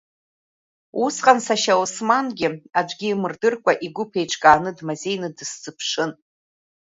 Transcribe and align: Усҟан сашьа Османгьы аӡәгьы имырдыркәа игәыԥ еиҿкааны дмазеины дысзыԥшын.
Усҟан 1.03 1.39
сашьа 1.45 1.75
Османгьы 1.83 2.47
аӡәгьы 2.79 3.07
имырдыркәа 3.11 3.73
игәыԥ 3.85 4.11
еиҿкааны 4.19 4.71
дмазеины 4.77 5.29
дысзыԥшын. 5.37 6.11